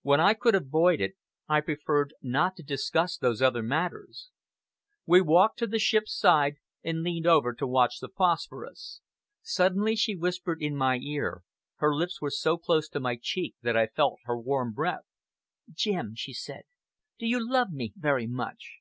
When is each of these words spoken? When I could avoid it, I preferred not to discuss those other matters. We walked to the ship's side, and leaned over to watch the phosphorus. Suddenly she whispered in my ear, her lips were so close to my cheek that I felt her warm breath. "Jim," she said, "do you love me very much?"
When 0.00 0.20
I 0.20 0.32
could 0.32 0.54
avoid 0.54 1.02
it, 1.02 1.16
I 1.48 1.60
preferred 1.60 2.14
not 2.22 2.56
to 2.56 2.62
discuss 2.62 3.18
those 3.18 3.42
other 3.42 3.62
matters. 3.62 4.30
We 5.04 5.20
walked 5.20 5.58
to 5.58 5.66
the 5.66 5.78
ship's 5.78 6.16
side, 6.16 6.54
and 6.82 7.02
leaned 7.02 7.26
over 7.26 7.52
to 7.52 7.66
watch 7.66 8.00
the 8.00 8.08
phosphorus. 8.08 9.02
Suddenly 9.42 9.94
she 9.94 10.16
whispered 10.16 10.62
in 10.62 10.76
my 10.76 10.96
ear, 11.00 11.42
her 11.74 11.94
lips 11.94 12.22
were 12.22 12.30
so 12.30 12.56
close 12.56 12.88
to 12.88 13.00
my 13.00 13.18
cheek 13.20 13.54
that 13.60 13.76
I 13.76 13.86
felt 13.88 14.18
her 14.24 14.38
warm 14.40 14.72
breath. 14.72 15.04
"Jim," 15.70 16.14
she 16.14 16.32
said, 16.32 16.62
"do 17.18 17.26
you 17.26 17.46
love 17.46 17.70
me 17.70 17.92
very 17.96 18.26
much?" 18.26 18.78